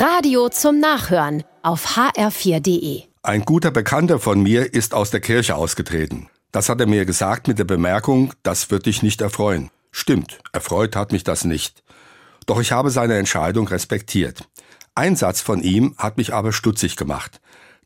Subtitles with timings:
[0.00, 3.02] Radio zum Nachhören auf hr4.de.
[3.22, 6.30] Ein guter Bekannter von mir ist aus der Kirche ausgetreten.
[6.52, 9.68] Das hat er mir gesagt mit der Bemerkung, das wird dich nicht erfreuen.
[9.90, 11.82] Stimmt, erfreut hat mich das nicht.
[12.46, 14.48] Doch ich habe seine Entscheidung respektiert.
[14.94, 17.38] Ein Satz von ihm hat mich aber stutzig gemacht.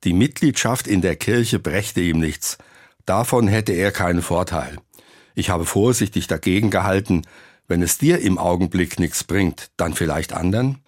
[0.05, 2.59] Die Mitgliedschaft in der Kirche brächte ihm nichts.
[3.07, 4.79] Davon hätte er keinen Vorteil.
[5.35, 7.23] Ich habe vorsichtig dagegen gehalten,
[7.67, 10.84] wenn es dir im Augenblick nichts bringt, dann vielleicht anderen?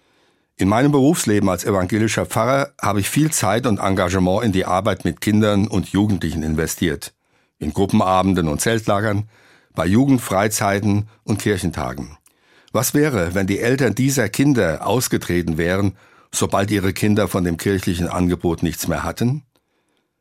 [0.59, 5.05] In meinem Berufsleben als evangelischer Pfarrer habe ich viel Zeit und Engagement in die Arbeit
[5.05, 7.13] mit Kindern und Jugendlichen investiert.
[7.59, 9.29] In Gruppenabenden und Zeltlagern,
[9.75, 12.17] bei Jugendfreizeiten und Kirchentagen.
[12.71, 15.95] Was wäre, wenn die Eltern dieser Kinder ausgetreten wären,
[16.31, 19.43] sobald ihre Kinder von dem kirchlichen Angebot nichts mehr hatten?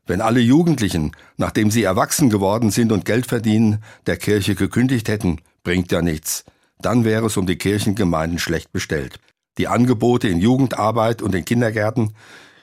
[0.06, 5.41] Wenn alle Jugendlichen, nachdem sie erwachsen geworden sind und Geld verdienen, der Kirche gekündigt hätten,
[5.64, 6.44] bringt ja nichts.
[6.78, 9.18] Dann wäre es um die Kirchengemeinden schlecht bestellt.
[9.59, 12.14] Die Angebote in Jugendarbeit und in Kindergärten,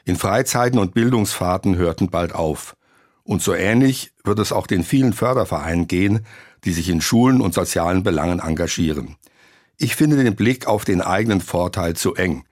[0.06, 2.76] in Freizeiten und Bildungsfahrten hörten bald auf.
[3.23, 6.26] Und so ähnlich wird es auch den vielen Fördervereinen gehen,
[6.66, 9.16] die sich in Schulen und sozialen Belangen engagieren.
[9.78, 12.45] Ich finde den Blick auf den eigenen Vorteil zu eng.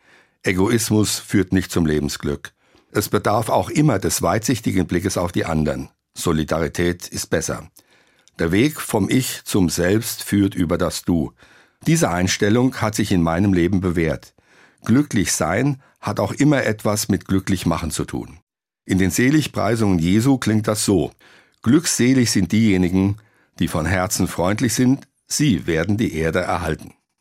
[0.43, 2.53] Egoismus führt nicht zum Lebensglück.
[2.91, 5.89] Es bedarf auch immer des weitsichtigen Blickes auf die anderen.
[6.13, 7.69] Solidarität ist besser.
[8.39, 11.31] Der Weg vom Ich zum Selbst führt über das Du.
[11.85, 14.33] Diese Einstellung hat sich in meinem Leben bewährt.
[14.83, 18.39] Glücklich sein hat auch immer etwas mit glücklich machen zu tun.
[18.85, 21.11] In den Seligpreisungen Jesu klingt das so.
[21.61, 23.17] Glückselig sind diejenigen,
[23.59, 26.95] die von Herzen freundlich sind, sie werden die Erde erhalten.